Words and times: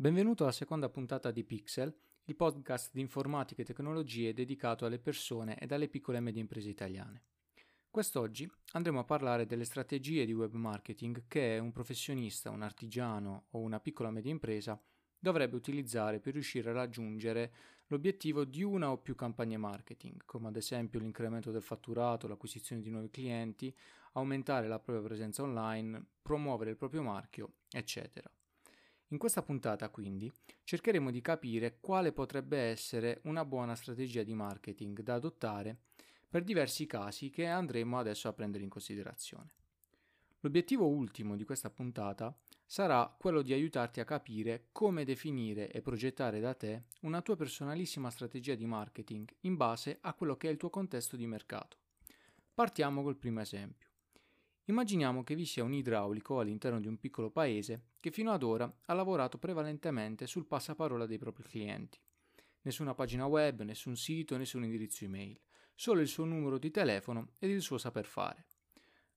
Benvenuto 0.00 0.44
alla 0.44 0.52
seconda 0.52 0.88
puntata 0.88 1.32
di 1.32 1.42
Pixel, 1.42 1.92
il 2.26 2.36
podcast 2.36 2.92
di 2.92 3.00
informatica 3.00 3.62
e 3.62 3.64
tecnologie 3.64 4.32
dedicato 4.32 4.86
alle 4.86 5.00
persone 5.00 5.58
ed 5.58 5.72
alle 5.72 5.88
piccole 5.88 6.18
e 6.18 6.20
medie 6.20 6.40
imprese 6.40 6.68
italiane. 6.68 7.24
Quest'oggi 7.90 8.48
andremo 8.74 9.00
a 9.00 9.04
parlare 9.04 9.44
delle 9.44 9.64
strategie 9.64 10.24
di 10.24 10.32
web 10.32 10.54
marketing 10.54 11.24
che 11.26 11.58
un 11.60 11.72
professionista, 11.72 12.50
un 12.50 12.62
artigiano 12.62 13.46
o 13.50 13.58
una 13.58 13.80
piccola 13.80 14.10
e 14.10 14.12
media 14.12 14.30
impresa 14.30 14.80
dovrebbe 15.18 15.56
utilizzare 15.56 16.20
per 16.20 16.34
riuscire 16.34 16.70
a 16.70 16.74
raggiungere 16.74 17.52
l'obiettivo 17.88 18.44
di 18.44 18.62
una 18.62 18.92
o 18.92 18.98
più 18.98 19.16
campagne 19.16 19.56
marketing, 19.56 20.22
come 20.26 20.46
ad 20.46 20.54
esempio 20.54 21.00
l'incremento 21.00 21.50
del 21.50 21.60
fatturato, 21.62 22.28
l'acquisizione 22.28 22.82
di 22.82 22.90
nuovi 22.90 23.10
clienti, 23.10 23.76
aumentare 24.12 24.68
la 24.68 24.78
propria 24.78 25.04
presenza 25.04 25.42
online, 25.42 26.00
promuovere 26.22 26.70
il 26.70 26.76
proprio 26.76 27.02
marchio, 27.02 27.54
eccetera. 27.68 28.30
In 29.08 29.18
questa 29.18 29.42
puntata 29.42 29.88
quindi 29.88 30.30
cercheremo 30.64 31.10
di 31.10 31.22
capire 31.22 31.78
quale 31.80 32.12
potrebbe 32.12 32.58
essere 32.58 33.20
una 33.24 33.44
buona 33.44 33.74
strategia 33.74 34.22
di 34.22 34.34
marketing 34.34 35.00
da 35.00 35.14
adottare 35.14 35.78
per 36.28 36.44
diversi 36.44 36.84
casi 36.84 37.30
che 37.30 37.46
andremo 37.46 37.98
adesso 37.98 38.28
a 38.28 38.34
prendere 38.34 38.64
in 38.64 38.68
considerazione. 38.68 39.54
L'obiettivo 40.40 40.86
ultimo 40.86 41.36
di 41.36 41.44
questa 41.44 41.70
puntata 41.70 42.36
sarà 42.66 43.12
quello 43.18 43.40
di 43.40 43.54
aiutarti 43.54 44.00
a 44.00 44.04
capire 44.04 44.68
come 44.72 45.04
definire 45.04 45.72
e 45.72 45.80
progettare 45.80 46.38
da 46.38 46.52
te 46.52 46.84
una 47.00 47.22
tua 47.22 47.34
personalissima 47.34 48.10
strategia 48.10 48.54
di 48.54 48.66
marketing 48.66 49.26
in 49.40 49.56
base 49.56 49.98
a 50.02 50.12
quello 50.12 50.36
che 50.36 50.48
è 50.48 50.50
il 50.50 50.58
tuo 50.58 50.68
contesto 50.68 51.16
di 51.16 51.26
mercato. 51.26 51.78
Partiamo 52.52 53.02
col 53.02 53.16
primo 53.16 53.40
esempio. 53.40 53.87
Immaginiamo 54.68 55.24
che 55.24 55.34
vi 55.34 55.46
sia 55.46 55.64
un 55.64 55.72
idraulico 55.72 56.40
all'interno 56.40 56.78
di 56.78 56.88
un 56.88 56.98
piccolo 56.98 57.30
paese 57.30 57.92
che 58.00 58.10
fino 58.10 58.32
ad 58.32 58.42
ora 58.42 58.70
ha 58.84 58.92
lavorato 58.92 59.38
prevalentemente 59.38 60.26
sul 60.26 60.44
passaparola 60.44 61.06
dei 61.06 61.16
propri 61.16 61.44
clienti. 61.44 61.98
Nessuna 62.62 62.94
pagina 62.94 63.24
web, 63.24 63.62
nessun 63.62 63.96
sito, 63.96 64.36
nessun 64.36 64.64
indirizzo 64.64 65.04
email, 65.04 65.40
solo 65.74 66.02
il 66.02 66.08
suo 66.08 66.26
numero 66.26 66.58
di 66.58 66.70
telefono 66.70 67.30
ed 67.38 67.48
il 67.48 67.62
suo 67.62 67.78
saper 67.78 68.04
fare. 68.04 68.44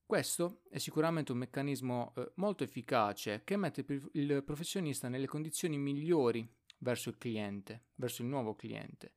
Questo 0.05 0.61
è 0.69 0.77
sicuramente 0.77 1.33
un 1.33 1.39
meccanismo 1.39 2.13
eh, 2.15 2.31
molto 2.35 2.63
efficace 2.63 3.41
che 3.43 3.57
mette 3.57 3.85
il 4.13 4.43
professionista 4.45 5.09
nelle 5.09 5.27
condizioni 5.27 5.77
migliori 5.77 6.49
verso 6.77 7.09
il 7.09 7.17
cliente, 7.17 7.87
verso 7.95 8.21
il 8.21 8.29
nuovo 8.29 8.55
cliente. 8.55 9.15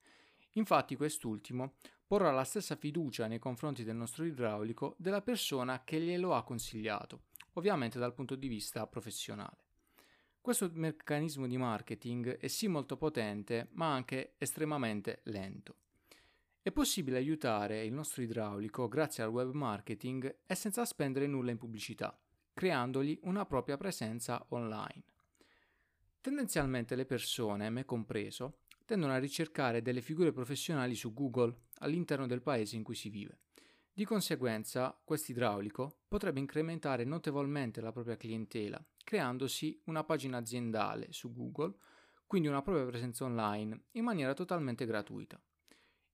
Infatti 0.55 0.97
quest'ultimo 0.97 1.75
porrà 2.07 2.31
la 2.31 2.45
stessa 2.45 2.77
fiducia 2.77 3.27
nei 3.27 3.39
confronti 3.39 3.85
del 3.85 3.97
nostro 3.97 4.25
idraulico 4.25 4.95
della 4.99 5.23
persona 5.23 5.83
che 5.85 6.01
glielo 6.01 6.35
ha 6.35 6.45
consigliato, 6.45 7.23
ovviamente 7.55 7.99
dal 7.99 8.15
punto 8.15 8.35
di 8.35 8.49
vista 8.49 8.87
professionale. 8.87 9.63
Questo 10.41 10.71
meccanismo 10.75 11.47
di 11.47 11.57
marketing 11.57 12.37
è 12.37 12.49
sì 12.49 12.69
molto 12.69 12.99
potente, 12.99 13.69
ma 13.73 13.95
anche 13.95 14.35
estremamente 14.37 15.21
lento. 15.25 15.77
È 16.61 16.71
possibile 16.71 17.17
aiutare 17.17 17.85
il 17.85 17.93
nostro 17.93 18.23
idraulico 18.23 18.89
grazie 18.89 19.23
al 19.23 19.31
web 19.31 19.53
marketing 19.53 20.41
e 20.47 20.55
senza 20.55 20.85
spendere 20.85 21.27
nulla 21.27 21.51
in 21.51 21.59
pubblicità, 21.59 22.19
creandogli 22.53 23.19
una 23.23 23.47
propria 23.47 23.77
presenza 23.77 24.45
online. 24.51 25.03
Tendenzialmente 26.21 26.95
le 26.95 27.05
persone, 27.05 27.69
me 27.71 27.85
compreso, 27.85 28.61
tendono 28.85 29.13
a 29.13 29.19
ricercare 29.19 29.83
delle 29.83 30.01
figure 30.01 30.33
professionali 30.33 30.95
su 30.95 31.13
Google 31.15 31.63
all'interno 31.79 32.27
del 32.27 32.43
paese 32.43 32.77
in 32.77 32.83
cui 32.83 32.95
si 32.95 33.09
vive. 33.09 33.39
Di 33.93 34.05
conseguenza, 34.05 35.01
questo 35.05 35.31
idraulico 35.31 36.01
potrebbe 36.09 36.41
incrementare 36.41 37.05
notevolmente 37.05 37.81
la 37.81 37.93
propria 37.93 38.17
clientela, 38.17 38.85
creandosi 39.05 39.81
una 39.85 40.03
pagina 40.03 40.39
aziendale 40.39 41.13
su 41.13 41.33
Google, 41.33 41.77
quindi 42.27 42.49
una 42.49 42.63
propria 42.63 42.87
presenza 42.87 43.25
online, 43.25 43.85
in 43.93 44.05
maniera 44.05 44.35
totalmente 44.35 44.85
gratuita. 44.85 45.41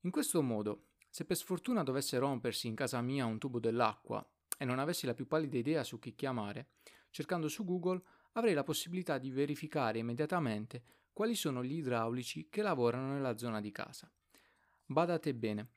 In 0.00 0.10
questo 0.10 0.42
modo, 0.42 0.88
se 1.08 1.24
per 1.24 1.36
sfortuna 1.36 1.82
dovesse 1.82 2.18
rompersi 2.18 2.66
in 2.66 2.74
casa 2.74 3.00
mia 3.00 3.24
un 3.24 3.38
tubo 3.38 3.58
dell'acqua 3.58 4.24
e 4.58 4.64
non 4.64 4.78
avessi 4.78 5.06
la 5.06 5.14
più 5.14 5.26
pallida 5.26 5.56
idea 5.56 5.82
su 5.82 5.98
chi 5.98 6.14
chiamare, 6.14 6.72
cercando 7.10 7.48
su 7.48 7.64
Google 7.64 8.02
avrei 8.32 8.54
la 8.54 8.62
possibilità 8.62 9.18
di 9.18 9.30
verificare 9.30 9.98
immediatamente 9.98 10.82
quali 11.12 11.34
sono 11.34 11.64
gli 11.64 11.74
idraulici 11.74 12.48
che 12.48 12.62
lavorano 12.62 13.12
nella 13.12 13.36
zona 13.36 13.60
di 13.60 13.70
casa. 13.70 14.10
Badate 14.86 15.34
bene, 15.34 15.68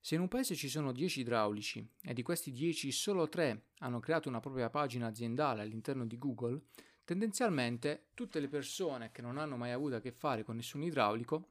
se 0.00 0.14
in 0.14 0.20
un 0.20 0.28
paese 0.28 0.54
ci 0.54 0.68
sono 0.68 0.92
10 0.92 1.20
idraulici 1.20 1.86
e 2.02 2.14
di 2.14 2.22
questi 2.22 2.52
10 2.52 2.92
solo 2.92 3.28
3 3.28 3.70
hanno 3.78 4.00
creato 4.00 4.28
una 4.28 4.40
propria 4.40 4.70
pagina 4.70 5.08
aziendale 5.08 5.62
all'interno 5.62 6.06
di 6.06 6.18
Google, 6.18 6.62
tendenzialmente 7.04 8.08
tutte 8.14 8.40
le 8.40 8.48
persone 8.48 9.10
che 9.10 9.22
non 9.22 9.38
hanno 9.38 9.56
mai 9.56 9.72
avuto 9.72 9.96
a 9.96 10.00
che 10.00 10.12
fare 10.12 10.44
con 10.44 10.56
nessun 10.56 10.82
idraulico 10.82 11.50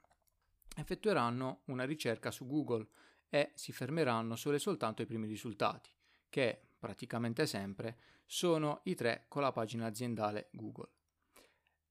effettueranno 0.76 1.62
una 1.66 1.84
ricerca 1.84 2.32
su 2.32 2.46
Google 2.46 2.88
e 3.30 3.52
si 3.56 3.72
fermeranno 3.72 4.36
solo 4.36 4.56
e 4.56 4.60
soltanto 4.60 5.02
ai 5.02 5.08
primi 5.08 5.28
risultati, 5.28 5.90
che 6.30 6.62
praticamente 6.78 7.46
sempre 7.46 7.98
sono 8.26 8.82
i 8.84 8.96
tre 8.96 9.26
con 9.28 9.42
la 9.42 9.52
pagina 9.52 9.86
aziendale 9.86 10.50
Google. 10.52 10.90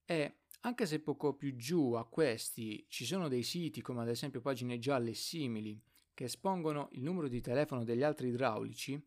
E 0.04 0.38
anche 0.66 0.84
se 0.84 0.98
poco 0.98 1.34
più 1.34 1.54
giù 1.54 1.92
a 1.92 2.04
questi 2.04 2.84
ci 2.88 3.04
sono 3.04 3.28
dei 3.28 3.44
siti 3.44 3.80
come 3.80 4.02
ad 4.02 4.08
esempio 4.08 4.40
pagine 4.40 4.78
gialle 4.78 5.14
simili 5.14 5.80
che 6.12 6.24
espongono 6.24 6.88
il 6.92 7.02
numero 7.02 7.28
di 7.28 7.40
telefono 7.40 7.84
degli 7.84 8.02
altri 8.02 8.28
idraulici, 8.28 9.00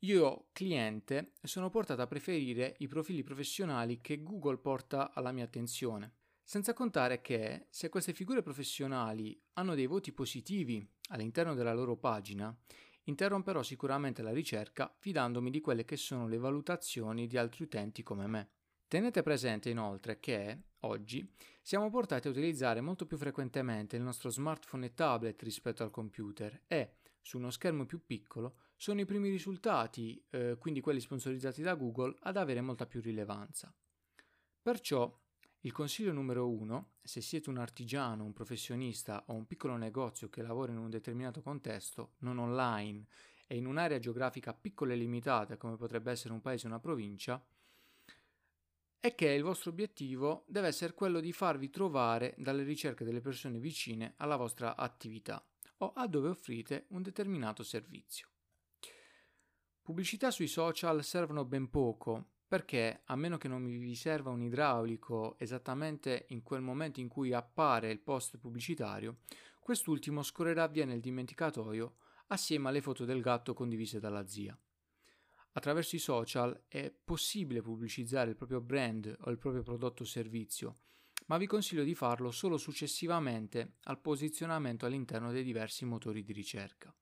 io, 0.00 0.48
cliente, 0.52 1.32
sono 1.42 1.70
portato 1.70 2.02
a 2.02 2.06
preferire 2.06 2.74
i 2.78 2.88
profili 2.88 3.22
professionali 3.22 4.00
che 4.00 4.22
Google 4.22 4.58
porta 4.58 5.12
alla 5.12 5.32
mia 5.32 5.44
attenzione 5.44 6.14
senza 6.42 6.74
contare 6.74 7.22
che 7.22 7.68
se 7.70 7.88
queste 7.88 8.12
figure 8.12 8.42
professionali 8.42 9.40
hanno 9.54 9.74
dei 9.74 9.86
voti 9.86 10.12
positivi 10.12 10.86
all'interno 11.08 11.54
della 11.54 11.72
loro 11.72 11.96
pagina, 11.96 12.54
interromperò 13.04 13.62
sicuramente 13.62 14.20
la 14.22 14.30
ricerca 14.30 14.94
fidandomi 14.98 15.50
di 15.50 15.62
quelle 15.62 15.86
che 15.86 15.96
sono 15.96 16.28
le 16.28 16.36
valutazioni 16.36 17.26
di 17.26 17.38
altri 17.38 17.64
utenti 17.64 18.02
come 18.02 18.26
me. 18.26 18.48
Tenete 18.94 19.24
presente 19.24 19.70
inoltre 19.70 20.20
che 20.20 20.56
oggi 20.82 21.28
siamo 21.62 21.90
portati 21.90 22.28
a 22.28 22.30
utilizzare 22.30 22.80
molto 22.80 23.06
più 23.06 23.16
frequentemente 23.16 23.96
il 23.96 24.02
nostro 24.02 24.30
smartphone 24.30 24.86
e 24.86 24.94
tablet 24.94 25.42
rispetto 25.42 25.82
al 25.82 25.90
computer 25.90 26.62
e 26.68 26.98
su 27.20 27.38
uno 27.38 27.50
schermo 27.50 27.86
più 27.86 28.06
piccolo 28.06 28.54
sono 28.76 29.00
i 29.00 29.04
primi 29.04 29.30
risultati, 29.30 30.24
eh, 30.30 30.54
quindi 30.60 30.80
quelli 30.80 31.00
sponsorizzati 31.00 31.60
da 31.60 31.74
Google, 31.74 32.14
ad 32.20 32.36
avere 32.36 32.60
molta 32.60 32.86
più 32.86 33.00
rilevanza. 33.00 33.74
Perciò 34.62 35.12
il 35.62 35.72
consiglio 35.72 36.12
numero 36.12 36.48
uno, 36.48 36.92
se 37.02 37.20
siete 37.20 37.50
un 37.50 37.58
artigiano, 37.58 38.22
un 38.22 38.32
professionista 38.32 39.24
o 39.26 39.34
un 39.34 39.48
piccolo 39.48 39.74
negozio 39.74 40.28
che 40.28 40.40
lavora 40.40 40.70
in 40.70 40.78
un 40.78 40.90
determinato 40.90 41.42
contesto, 41.42 42.12
non 42.18 42.38
online 42.38 43.06
e 43.48 43.56
in 43.56 43.66
un'area 43.66 43.98
geografica 43.98 44.54
piccola 44.54 44.92
e 44.92 44.96
limitata 44.96 45.56
come 45.56 45.74
potrebbe 45.74 46.12
essere 46.12 46.32
un 46.32 46.40
paese 46.40 46.66
o 46.66 46.68
una 46.68 46.78
provincia, 46.78 47.44
è 49.04 49.14
che 49.14 49.28
il 49.28 49.42
vostro 49.42 49.68
obiettivo 49.68 50.46
deve 50.48 50.68
essere 50.68 50.94
quello 50.94 51.20
di 51.20 51.30
farvi 51.30 51.68
trovare 51.68 52.34
dalle 52.38 52.62
ricerche 52.62 53.04
delle 53.04 53.20
persone 53.20 53.58
vicine 53.58 54.14
alla 54.16 54.36
vostra 54.36 54.76
attività 54.76 55.46
o 55.80 55.92
a 55.94 56.06
dove 56.06 56.30
offrite 56.30 56.86
un 56.88 57.02
determinato 57.02 57.62
servizio. 57.62 58.28
Pubblicità 59.82 60.30
sui 60.30 60.46
social 60.46 61.04
servono 61.04 61.44
ben 61.44 61.68
poco 61.68 62.30
perché 62.48 63.02
a 63.04 63.14
meno 63.14 63.36
che 63.36 63.46
non 63.46 63.66
vi 63.66 63.94
serva 63.94 64.30
un 64.30 64.40
idraulico 64.40 65.38
esattamente 65.38 66.24
in 66.30 66.42
quel 66.42 66.62
momento 66.62 67.00
in 67.00 67.08
cui 67.08 67.34
appare 67.34 67.90
il 67.90 68.00
post 68.00 68.38
pubblicitario, 68.38 69.18
quest'ultimo 69.60 70.22
scorrerà 70.22 70.66
via 70.66 70.86
nel 70.86 71.00
dimenticatoio 71.00 71.96
assieme 72.28 72.70
alle 72.70 72.80
foto 72.80 73.04
del 73.04 73.20
gatto 73.20 73.52
condivise 73.52 74.00
dalla 74.00 74.26
zia. 74.26 74.58
Attraverso 75.56 75.94
i 75.94 76.00
social 76.00 76.64
è 76.66 76.92
possibile 76.92 77.62
pubblicizzare 77.62 78.30
il 78.30 78.36
proprio 78.36 78.60
brand 78.60 79.16
o 79.20 79.30
il 79.30 79.38
proprio 79.38 79.62
prodotto 79.62 80.02
o 80.02 80.06
servizio, 80.06 80.74
ma 81.26 81.36
vi 81.36 81.46
consiglio 81.46 81.84
di 81.84 81.94
farlo 81.94 82.32
solo 82.32 82.56
successivamente 82.56 83.76
al 83.84 84.00
posizionamento 84.00 84.84
all'interno 84.84 85.30
dei 85.30 85.44
diversi 85.44 85.84
motori 85.84 86.24
di 86.24 86.32
ricerca. 86.32 86.92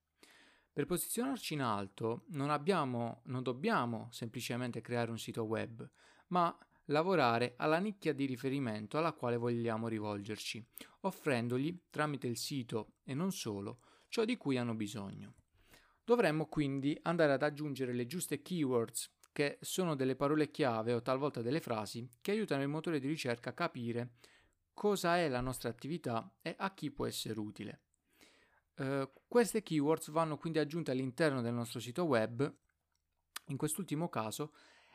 Per 0.71 0.85
posizionarci 0.85 1.55
in 1.55 1.61
alto 1.61 2.25
non, 2.29 2.51
abbiamo, 2.51 3.21
non 3.25 3.41
dobbiamo 3.41 4.09
semplicemente 4.11 4.81
creare 4.81 5.09
un 5.09 5.19
sito 5.19 5.43
web, 5.43 5.87
ma 6.27 6.55
lavorare 6.85 7.55
alla 7.57 7.79
nicchia 7.79 8.13
di 8.13 8.25
riferimento 8.25 8.99
alla 8.99 9.13
quale 9.13 9.37
vogliamo 9.37 9.87
rivolgerci, 9.87 10.63
offrendogli, 11.01 11.85
tramite 11.89 12.27
il 12.27 12.37
sito 12.37 12.97
e 13.03 13.15
non 13.15 13.31
solo, 13.31 13.79
ciò 14.09 14.25
di 14.25 14.37
cui 14.37 14.57
hanno 14.57 14.75
bisogno. 14.75 15.33
Dovremmo 16.03 16.47
quindi 16.47 16.97
andare 17.03 17.33
ad 17.33 17.43
aggiungere 17.43 17.93
le 17.93 18.05
giuste 18.05 18.41
keywords, 18.41 19.11
che 19.31 19.57
sono 19.61 19.95
delle 19.95 20.15
parole 20.15 20.51
chiave 20.51 20.93
o 20.93 21.01
talvolta 21.01 21.41
delle 21.41 21.59
frasi 21.59 22.07
che 22.21 22.31
aiutano 22.31 22.61
il 22.61 22.67
motore 22.67 22.99
di 22.99 23.07
ricerca 23.07 23.49
a 23.49 23.53
capire 23.53 24.11
cosa 24.73 25.17
è 25.17 25.27
la 25.27 25.41
nostra 25.41 25.69
attività 25.69 26.31
e 26.41 26.55
a 26.57 26.73
chi 26.73 26.91
può 26.91 27.05
essere 27.05 27.39
utile. 27.39 27.81
Uh, 28.75 29.09
queste 29.27 29.61
keywords 29.61 30.09
vanno 30.09 30.37
quindi 30.37 30.59
aggiunte 30.59 30.91
all'interno 30.91 31.41
del 31.41 31.53
nostro 31.53 31.79
sito 31.79 32.05
web, 32.05 32.51
in 33.47 33.57
quest'ultimo 33.57 34.09
caso, 34.09 34.53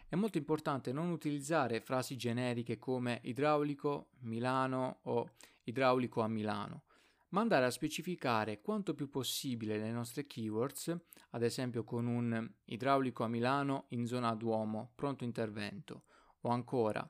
è 0.09 0.17
molto 0.17 0.39
importante 0.39 0.93
non 0.93 1.11
utilizzare 1.11 1.81
frasi 1.81 2.17
generiche 2.17 2.79
come 2.79 3.21
idraulico 3.25 4.09
Milano 4.21 5.01
o 5.03 5.35
idraulico 5.65 6.23
a 6.23 6.29
Milano, 6.29 6.85
ma 7.31 7.41
andare 7.41 7.67
a 7.67 7.71
specificare 7.71 8.61
quanto 8.61 8.95
più 8.95 9.09
possibile 9.09 9.79
le 9.79 9.91
nostre 9.91 10.27
keywords, 10.27 10.97
ad 11.31 11.43
esempio 11.43 11.85
con 11.85 12.07
un 12.07 12.51
idraulico 12.65 13.25
a 13.25 13.29
Milano 13.29 13.87
in 13.91 14.07
zona 14.07 14.35
Duomo, 14.35 14.93
pronto 14.95 15.25
intervento, 15.25 16.05
o 16.43 16.51
ancora 16.51 17.09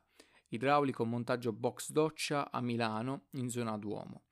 idraulico 0.49 1.05
montaggio 1.05 1.53
box 1.53 1.91
doccia 1.91 2.51
a 2.51 2.61
Milano 2.61 3.27
in 3.33 3.49
zona 3.49 3.77
Duomo. 3.77 4.25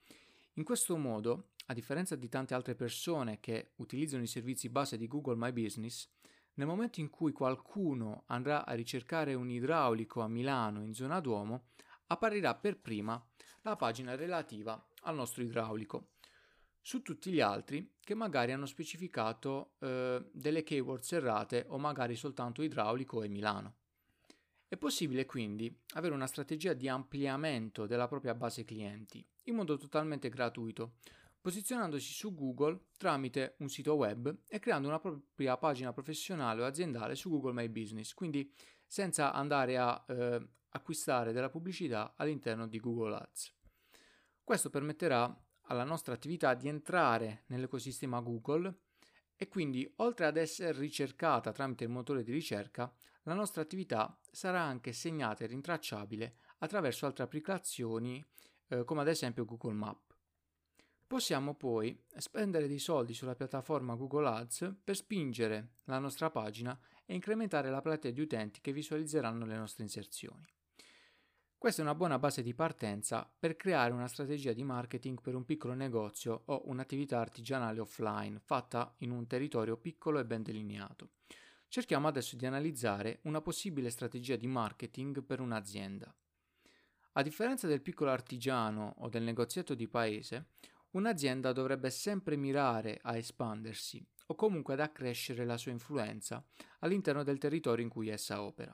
In 0.54 0.64
questo 0.64 0.96
modo, 0.96 1.50
a 1.66 1.74
differenza 1.74 2.16
di 2.16 2.28
tante 2.28 2.54
altre 2.54 2.74
persone 2.74 3.40
che 3.40 3.72
utilizzano 3.76 4.22
i 4.22 4.28
servizi 4.28 4.68
base 4.68 4.96
di 4.96 5.06
Google 5.06 5.36
My 5.36 5.52
Business, 5.52 6.08
nel 6.54 6.66
momento 6.66 7.00
in 7.00 7.10
cui 7.10 7.32
qualcuno 7.32 8.24
andrà 8.28 8.64
a 8.64 8.72
ricercare 8.72 9.34
un 9.34 9.50
idraulico 9.50 10.22
a 10.22 10.28
Milano 10.28 10.82
in 10.82 10.94
zona 10.94 11.20
Duomo, 11.20 11.66
apparirà 12.06 12.54
per 12.54 12.80
prima 12.80 13.22
la 13.62 13.76
pagina 13.76 14.14
relativa 14.14 14.82
al 15.06 15.14
nostro 15.14 15.42
idraulico. 15.42 16.10
Su 16.80 17.02
tutti 17.02 17.32
gli 17.32 17.40
altri 17.40 17.94
che 17.98 18.14
magari 18.14 18.52
hanno 18.52 18.66
specificato 18.66 19.74
eh, 19.80 20.24
delle 20.32 20.62
keywords 20.62 21.12
errate 21.12 21.64
o 21.68 21.78
magari 21.78 22.14
soltanto 22.14 22.62
idraulico 22.62 23.22
e 23.22 23.28
Milano. 23.28 23.76
È 24.68 24.76
possibile 24.76 25.26
quindi 25.26 25.74
avere 25.94 26.14
una 26.14 26.26
strategia 26.26 26.72
di 26.74 26.88
ampliamento 26.88 27.86
della 27.86 28.08
propria 28.08 28.34
base 28.34 28.64
clienti 28.64 29.24
in 29.44 29.54
modo 29.54 29.76
totalmente 29.76 30.28
gratuito, 30.28 30.94
posizionandosi 31.40 32.12
su 32.12 32.34
Google 32.34 32.86
tramite 32.96 33.54
un 33.58 33.68
sito 33.68 33.94
web 33.94 34.42
e 34.48 34.58
creando 34.58 34.88
una 34.88 34.98
propria 34.98 35.56
pagina 35.56 35.92
professionale 35.92 36.62
o 36.62 36.66
aziendale 36.66 37.14
su 37.14 37.30
Google 37.30 37.52
My 37.52 37.68
Business, 37.68 38.12
quindi 38.12 38.52
senza 38.86 39.32
andare 39.32 39.76
a 39.78 40.04
eh, 40.08 40.48
acquistare 40.70 41.32
della 41.32 41.48
pubblicità 41.48 42.14
all'interno 42.16 42.66
di 42.66 42.78
Google 42.78 43.16
Ads. 43.16 43.55
Questo 44.46 44.70
permetterà 44.70 45.36
alla 45.62 45.82
nostra 45.82 46.14
attività 46.14 46.54
di 46.54 46.68
entrare 46.68 47.42
nell'ecosistema 47.46 48.20
Google 48.20 48.82
e 49.34 49.48
quindi 49.48 49.92
oltre 49.96 50.24
ad 50.26 50.36
essere 50.36 50.78
ricercata 50.78 51.50
tramite 51.50 51.82
il 51.82 51.90
motore 51.90 52.22
di 52.22 52.30
ricerca, 52.30 52.94
la 53.24 53.34
nostra 53.34 53.62
attività 53.62 54.16
sarà 54.30 54.60
anche 54.60 54.92
segnata 54.92 55.42
e 55.42 55.48
rintracciabile 55.48 56.36
attraverso 56.58 57.06
altre 57.06 57.24
applicazioni 57.24 58.24
eh, 58.68 58.84
come 58.84 59.00
ad 59.00 59.08
esempio 59.08 59.44
Google 59.44 59.74
Maps. 59.74 60.14
Possiamo 61.08 61.56
poi 61.56 62.00
spendere 62.16 62.68
dei 62.68 62.78
soldi 62.78 63.14
sulla 63.14 63.34
piattaforma 63.34 63.96
Google 63.96 64.28
Ads 64.28 64.76
per 64.84 64.94
spingere 64.94 65.78
la 65.86 65.98
nostra 65.98 66.30
pagina 66.30 66.78
e 67.04 67.14
incrementare 67.14 67.68
la 67.68 67.80
platea 67.80 68.12
di 68.12 68.20
utenti 68.20 68.60
che 68.60 68.72
visualizzeranno 68.72 69.44
le 69.44 69.56
nostre 69.56 69.82
inserzioni. 69.82 70.46
Questa 71.66 71.82
è 71.82 71.88
una 71.88 71.96
buona 71.96 72.20
base 72.20 72.44
di 72.44 72.54
partenza 72.54 73.28
per 73.36 73.56
creare 73.56 73.92
una 73.92 74.06
strategia 74.06 74.52
di 74.52 74.62
marketing 74.62 75.20
per 75.20 75.34
un 75.34 75.44
piccolo 75.44 75.74
negozio 75.74 76.42
o 76.44 76.62
un'attività 76.66 77.18
artigianale 77.18 77.80
offline 77.80 78.38
fatta 78.38 78.94
in 78.98 79.10
un 79.10 79.26
territorio 79.26 79.76
piccolo 79.76 80.20
e 80.20 80.24
ben 80.24 80.44
delineato. 80.44 81.14
Cerchiamo 81.66 82.06
adesso 82.06 82.36
di 82.36 82.46
analizzare 82.46 83.18
una 83.22 83.40
possibile 83.40 83.90
strategia 83.90 84.36
di 84.36 84.46
marketing 84.46 85.24
per 85.24 85.40
un'azienda. 85.40 86.14
A 87.14 87.22
differenza 87.22 87.66
del 87.66 87.82
piccolo 87.82 88.12
artigiano 88.12 88.94
o 88.98 89.08
del 89.08 89.24
negozietto 89.24 89.74
di 89.74 89.88
paese, 89.88 90.50
un'azienda 90.92 91.50
dovrebbe 91.50 91.90
sempre 91.90 92.36
mirare 92.36 93.00
a 93.02 93.16
espandersi 93.16 94.06
o 94.26 94.36
comunque 94.36 94.74
ad 94.74 94.80
accrescere 94.80 95.44
la 95.44 95.56
sua 95.56 95.72
influenza 95.72 96.46
all'interno 96.78 97.24
del 97.24 97.38
territorio 97.38 97.82
in 97.82 97.90
cui 97.90 98.08
essa 98.08 98.40
opera. 98.40 98.72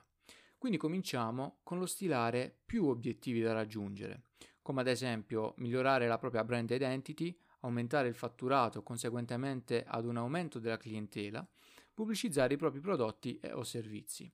Quindi 0.63 0.79
cominciamo 0.79 1.57
con 1.61 1.77
lo 1.77 1.85
stilare 1.85 2.55
più 2.65 2.85
obiettivi 2.85 3.41
da 3.41 3.51
raggiungere, 3.51 4.27
come 4.61 4.79
ad 4.79 4.87
esempio 4.87 5.55
migliorare 5.57 6.07
la 6.07 6.17
propria 6.17 6.45
brand 6.45 6.69
identity, 6.69 7.37
aumentare 7.59 8.07
il 8.07 8.15
fatturato 8.15 8.81
conseguentemente 8.81 9.83
ad 9.85 10.05
un 10.05 10.15
aumento 10.15 10.59
della 10.59 10.77
clientela, 10.77 11.45
pubblicizzare 11.93 12.53
i 12.53 12.57
propri 12.57 12.79
prodotti 12.79 13.37
e 13.41 13.51
o 13.51 13.63
servizi. 13.63 14.31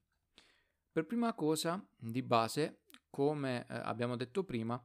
Per 0.92 1.08
prima 1.08 1.34
cosa, 1.34 1.84
di 1.98 2.22
base, 2.22 2.82
come 3.10 3.62
eh, 3.62 3.74
abbiamo 3.74 4.16
detto 4.16 4.44
prima, 4.44 4.80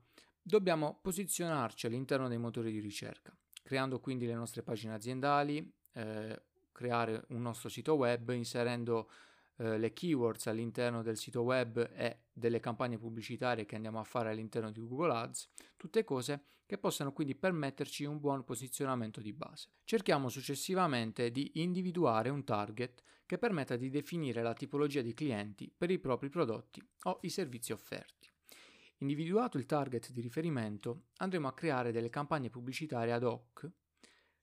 Dobbiamo 0.47 0.99
posizionarci 1.01 1.87
all'interno 1.87 2.29
dei 2.29 2.37
motori 2.37 2.71
di 2.71 2.79
ricerca, 2.79 3.35
creando 3.63 3.99
quindi 3.99 4.27
le 4.27 4.35
nostre 4.35 4.63
pagine 4.63 4.93
aziendali, 4.93 5.73
eh, 5.93 6.43
creare 6.71 7.25
un 7.29 7.41
nostro 7.41 7.71
sito 7.71 7.95
web, 7.95 8.31
inserendo 8.31 9.11
eh, 9.57 9.79
le 9.79 9.93
keywords 9.93 10.47
all'interno 10.47 11.03
del 11.03 11.17
sito 11.17 11.43
web 11.43 11.79
e 11.95 12.25
delle 12.33 12.61
campagne 12.61 12.99
pubblicitarie 12.99 13.67
che 13.67 13.77
andiamo 13.77 14.01
a 14.01 14.05
fare 14.05 14.31
all'interno 14.31 14.71
di 14.71 14.81
Google 14.81 15.15
Ads, 15.15 15.51
tutte 15.77 16.05
cose 16.05 16.45
che 16.67 16.79
possano 16.79 17.13
quindi 17.13 17.35
permetterci 17.35 18.05
un 18.05 18.19
buon 18.19 18.45
posizionamento 18.45 19.21
di 19.21 19.33
base. 19.33 19.69
Cerchiamo 19.85 20.29
successivamente 20.29 21.31
di 21.31 21.53
individuare 21.55 22.31
un 22.31 22.43
target 22.43 23.03
che 23.27 23.39
permetta 23.39 23.77
di 23.77 23.91
definire 23.91 24.43
la 24.43 24.55
tipologia 24.55 25.03
di 25.03 25.15
clienti 25.15 25.73
per 25.77 25.91
i 25.91 25.99
propri 25.99 26.29
prodotti 26.29 26.83
o 27.05 27.19
i 27.23 27.29
servizi 27.29 27.73
offerti. 27.73 28.31
Individuato 28.99 29.59
il 29.59 29.67
target 29.67 30.11
di 30.11 30.21
riferimento, 30.21 31.07
andremo 31.19 31.49
a 31.49 31.55
creare 31.55 31.93
delle 31.93 32.11
campagne 32.11 32.51
pubblicitarie 32.51 33.13
ad 33.13 33.25
hoc 33.25 33.71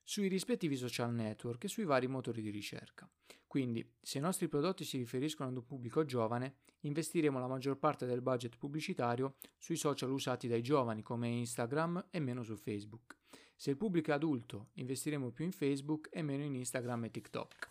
sui 0.02 0.28
rispettivi 0.28 0.76
social 0.76 1.12
network 1.12 1.64
e 1.64 1.68
sui 1.68 1.84
vari 1.84 2.06
motori 2.06 2.42
di 2.42 2.50
ricerca. 2.50 3.08
Quindi, 3.52 3.86
se 4.00 4.16
i 4.16 4.22
nostri 4.22 4.48
prodotti 4.48 4.82
si 4.82 4.96
riferiscono 4.96 5.50
ad 5.50 5.56
un 5.58 5.66
pubblico 5.66 6.06
giovane, 6.06 6.60
investiremo 6.80 7.38
la 7.38 7.46
maggior 7.46 7.76
parte 7.76 8.06
del 8.06 8.22
budget 8.22 8.56
pubblicitario 8.56 9.36
sui 9.58 9.76
social 9.76 10.10
usati 10.10 10.48
dai 10.48 10.62
giovani 10.62 11.02
come 11.02 11.28
Instagram 11.28 12.06
e 12.08 12.18
meno 12.18 12.42
su 12.42 12.56
Facebook. 12.56 13.18
Se 13.54 13.68
il 13.68 13.76
pubblico 13.76 14.10
è 14.10 14.14
adulto, 14.14 14.70
investiremo 14.76 15.32
più 15.32 15.44
in 15.44 15.52
Facebook 15.52 16.08
e 16.10 16.22
meno 16.22 16.44
in 16.44 16.54
Instagram 16.54 17.04
e 17.04 17.10
TikTok. 17.10 17.70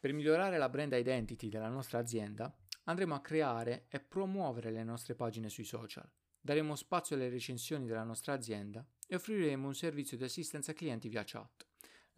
Per 0.00 0.12
migliorare 0.12 0.58
la 0.58 0.68
brand 0.68 0.94
identity 0.94 1.48
della 1.48 1.68
nostra 1.68 2.00
azienda, 2.00 2.52
andremo 2.86 3.14
a 3.14 3.20
creare 3.20 3.86
e 3.88 4.00
promuovere 4.00 4.72
le 4.72 4.82
nostre 4.82 5.14
pagine 5.14 5.48
sui 5.48 5.62
social. 5.62 6.10
Daremo 6.40 6.74
spazio 6.74 7.14
alle 7.14 7.28
recensioni 7.28 7.86
della 7.86 8.02
nostra 8.02 8.32
azienda 8.32 8.84
e 9.06 9.14
offriremo 9.14 9.68
un 9.68 9.76
servizio 9.76 10.16
di 10.16 10.24
assistenza 10.24 10.72
clienti 10.72 11.08
via 11.08 11.22
chat. 11.24 11.67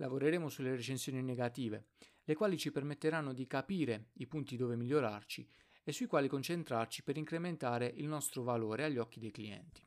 Lavoreremo 0.00 0.48
sulle 0.48 0.74
recensioni 0.74 1.22
negative, 1.22 1.88
le 2.24 2.34
quali 2.34 2.56
ci 2.56 2.72
permetteranno 2.72 3.34
di 3.34 3.46
capire 3.46 4.06
i 4.14 4.26
punti 4.26 4.56
dove 4.56 4.74
migliorarci 4.74 5.46
e 5.84 5.92
sui 5.92 6.06
quali 6.06 6.26
concentrarci 6.26 7.02
per 7.02 7.18
incrementare 7.18 7.92
il 7.96 8.06
nostro 8.06 8.42
valore 8.42 8.84
agli 8.84 8.96
occhi 8.96 9.20
dei 9.20 9.30
clienti. 9.30 9.84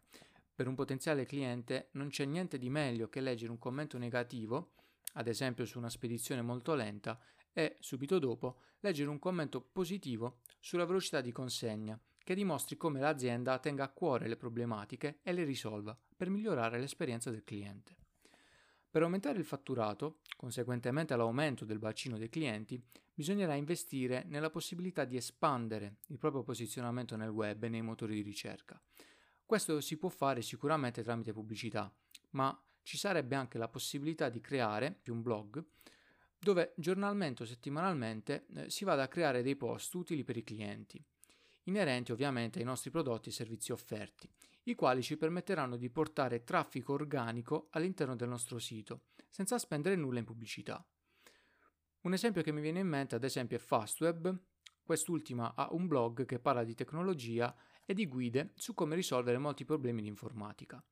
Per 0.53 0.67
un 0.67 0.75
potenziale 0.75 1.25
cliente 1.25 1.89
non 1.93 2.09
c'è 2.09 2.25
niente 2.25 2.59
di 2.59 2.69
meglio 2.69 3.09
che 3.09 3.21
leggere 3.21 3.49
un 3.49 3.57
commento 3.57 3.97
negativo, 3.97 4.73
ad 5.13 5.27
esempio 5.27 5.65
su 5.65 5.79
una 5.79 5.89
spedizione 5.89 6.43
molto 6.43 6.75
lenta, 6.75 7.19
e, 7.51 7.77
subito 7.79 8.19
dopo, 8.19 8.59
leggere 8.81 9.09
un 9.09 9.17
commento 9.17 9.61
positivo 9.61 10.41
sulla 10.59 10.85
velocità 10.85 11.21
di 11.21 11.31
consegna, 11.31 11.99
che 12.19 12.35
dimostri 12.35 12.77
come 12.77 12.99
l'azienda 12.99 13.57
tenga 13.57 13.85
a 13.85 13.91
cuore 13.91 14.27
le 14.27 14.37
problematiche 14.37 15.21
e 15.23 15.33
le 15.33 15.43
risolva 15.43 15.99
per 16.15 16.29
migliorare 16.29 16.79
l'esperienza 16.79 17.31
del 17.31 17.43
cliente. 17.43 18.02
Per 18.93 19.01
aumentare 19.01 19.39
il 19.39 19.43
fatturato, 19.43 20.19
conseguentemente 20.37 21.15
all'aumento 21.15 21.65
del 21.65 21.79
bacino 21.79 22.15
dei 22.15 22.29
clienti, 22.29 22.79
bisognerà 23.11 23.55
investire 23.55 24.23
nella 24.27 24.51
possibilità 24.51 25.03
di 25.03 25.15
espandere 25.15 25.95
il 26.09 26.19
proprio 26.19 26.43
posizionamento 26.43 27.15
nel 27.15 27.29
web 27.29 27.63
e 27.63 27.69
nei 27.69 27.81
motori 27.81 28.13
di 28.13 28.21
ricerca. 28.21 28.79
Questo 29.43 29.81
si 29.81 29.97
può 29.97 30.09
fare 30.09 30.43
sicuramente 30.43 31.01
tramite 31.01 31.33
pubblicità, 31.33 31.91
ma 32.33 32.55
ci 32.83 32.99
sarebbe 32.99 33.33
anche 33.33 33.57
la 33.57 33.67
possibilità 33.67 34.29
di 34.29 34.41
creare 34.41 34.95
più 35.01 35.15
un 35.15 35.23
blog 35.23 35.65
dove 36.37 36.73
giornalmente 36.75 37.41
o 37.41 37.45
settimanalmente 37.47 38.45
eh, 38.53 38.69
si 38.69 38.83
vada 38.85 39.01
a 39.01 39.07
creare 39.07 39.41
dei 39.41 39.55
post 39.55 39.91
utili 39.95 40.23
per 40.23 40.37
i 40.37 40.43
clienti, 40.43 41.03
inerenti 41.63 42.11
ovviamente 42.11 42.59
ai 42.59 42.65
nostri 42.65 42.89
prodotti 42.89 43.29
e 43.29 43.31
servizi 43.31 43.71
offerti, 43.71 44.29
i 44.63 44.75
quali 44.75 45.01
ci 45.01 45.17
permetteranno 45.17 45.77
di 45.77 45.89
portare 45.89 46.43
traffico 46.43 46.93
organico 46.93 47.67
all'interno 47.71 48.15
del 48.15 48.29
nostro 48.29 48.59
sito, 48.59 49.05
senza 49.29 49.57
spendere 49.57 49.95
nulla 49.95 50.19
in 50.19 50.25
pubblicità. 50.25 50.85
Un 52.01 52.13
esempio 52.13 52.41
che 52.41 52.51
mi 52.51 52.61
viene 52.61 52.79
in 52.79 52.87
mente, 52.87 53.15
ad 53.15 53.23
esempio, 53.23 53.57
è 53.57 53.59
Fastweb. 53.59 54.37
Quest'ultima 54.83 55.53
ha 55.55 55.69
un 55.71 55.87
blog 55.87 56.25
che 56.25 56.39
parla 56.39 56.63
di 56.63 56.75
tecnologia 56.75 57.55
e 57.85 57.93
di 57.93 58.07
guide 58.07 58.51
su 58.55 58.73
come 58.73 58.95
risolvere 58.95 59.37
molti 59.37 59.63
problemi 59.63 60.01
di 60.01 60.09
informatica. 60.09 60.83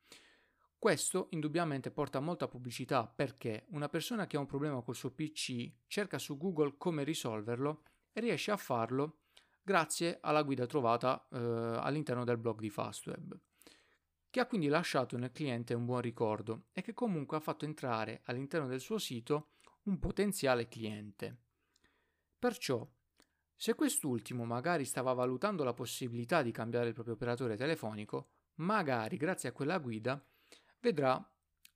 Questo 0.77 1.27
indubbiamente 1.31 1.91
porta 1.91 2.17
a 2.17 2.21
molta 2.21 2.47
pubblicità 2.47 3.05
perché 3.05 3.65
una 3.69 3.87
persona 3.87 4.25
che 4.25 4.37
ha 4.37 4.39
un 4.39 4.47
problema 4.47 4.81
col 4.81 4.95
suo 4.95 5.11
PC 5.11 5.71
cerca 5.85 6.17
su 6.17 6.37
Google 6.37 6.75
come 6.77 7.03
risolverlo 7.03 7.83
e 8.11 8.19
riesce 8.19 8.51
a 8.51 8.57
farlo 8.57 9.20
grazie 9.61 10.17
alla 10.21 10.43
guida 10.43 10.65
trovata 10.65 11.27
eh, 11.31 11.37
all'interno 11.37 12.23
del 12.23 12.37
blog 12.37 12.59
di 12.59 12.69
Fastweb, 12.69 13.39
che 14.29 14.39
ha 14.39 14.45
quindi 14.45 14.67
lasciato 14.67 15.17
nel 15.17 15.31
cliente 15.31 15.73
un 15.73 15.85
buon 15.85 16.01
ricordo 16.01 16.67
e 16.71 16.81
che 16.81 16.93
comunque 16.93 17.37
ha 17.37 17.41
fatto 17.41 17.65
entrare 17.65 18.21
all'interno 18.25 18.67
del 18.67 18.79
suo 18.79 18.97
sito 18.97 19.51
un 19.83 19.99
potenziale 19.99 20.67
cliente. 20.67 21.37
Perciò, 22.37 22.87
Se 23.55 23.75
quest'ultimo 23.75 24.43
magari 24.43 24.85
stava 24.85 25.13
valutando 25.13 25.63
la 25.63 25.73
possibilità 25.73 26.41
di 26.41 26.51
cambiare 26.51 26.87
il 26.87 26.93
proprio 26.95 27.13
operatore 27.13 27.55
telefonico, 27.55 28.31
magari 28.55 29.17
grazie 29.17 29.49
a 29.49 29.51
quella 29.51 29.77
guida 29.77 30.19
vedrà 30.79 31.23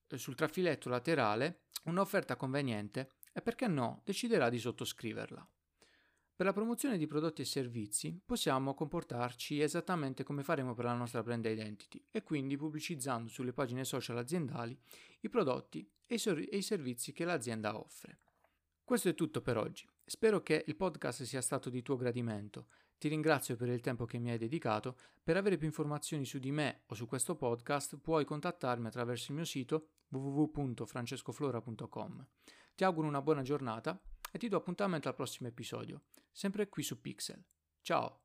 eh, 0.08 0.18
sul 0.18 0.34
trafiletto 0.34 0.90
laterale 0.90 1.66
un'offerta 1.84 2.36
conveniente 2.36 3.18
e 3.32 3.42
perché 3.42 3.68
no 3.68 4.02
deciderà 4.04 4.50
di 4.50 4.58
sottoscriverla. 4.58 5.48
Per 6.36 6.46
la 6.46 6.52
promozione 6.52 6.98
di 6.98 7.08
prodotti 7.08 7.44
e 7.44 7.46
servizi 7.46 8.20
possiamo 8.26 8.74
comportarci 8.74 9.62
esattamente 9.62 10.24
come 10.24 10.44
faremo 10.44 10.74
per 10.74 10.84
la 10.84 10.94
nostra 10.94 11.24
brand 11.24 11.46
identity 11.46 12.08
e 12.12 12.24
quindi 12.24 12.58
pubblicizzando 12.58 13.30
sulle 13.30 13.54
pagine 13.54 13.86
social 13.86 14.18
aziendali 14.18 14.78
i 15.22 15.30
prodotti 15.30 15.90
e 16.06 16.16
i, 16.16 16.18
sor- 16.18 16.40
e 16.40 16.58
i 16.58 16.62
servizi 16.62 17.14
che 17.14 17.24
l'azienda 17.24 17.80
offre. 17.80 18.20
Questo 18.84 19.08
è 19.08 19.16
tutto 19.16 19.40
per 19.40 19.56
oggi. 19.56 19.88
Spero 20.04 20.42
che 20.42 20.66
il 20.68 20.76
podcast 20.76 21.24
sia 21.24 21.40
stato 21.40 21.70
di 21.70 21.82
tuo 21.82 21.96
gradimento. 21.96 22.68
Ti 22.98 23.08
ringrazio 23.08 23.56
per 23.56 23.70
il 23.70 23.80
tempo 23.80 24.04
che 24.04 24.20
mi 24.20 24.30
hai 24.30 24.38
dedicato. 24.38 24.98
Per 25.24 25.38
avere 25.38 25.56
più 25.56 25.68
informazioni 25.68 26.26
su 26.26 26.38
di 26.38 26.52
me 26.52 26.82
o 26.88 26.96
su 26.96 27.06
questo 27.06 27.38
podcast 27.38 27.98
puoi 27.98 28.26
contattarmi 28.26 28.88
attraverso 28.88 29.32
il 29.32 29.38
mio 29.38 29.46
sito 29.46 29.88
www.francescoflora.com. 30.10 32.28
Ti 32.76 32.84
auguro 32.84 33.08
una 33.08 33.22
buona 33.22 33.42
giornata 33.42 33.98
e 34.36 34.38
ti 34.38 34.50
do 34.50 34.58
appuntamento 34.58 35.08
al 35.08 35.16
prossimo 35.16 35.48
episodio, 35.48 36.02
sempre 36.30 36.68
qui 36.68 36.84
su 36.84 37.00
Pixel. 37.00 37.42
Ciao! 37.82 38.25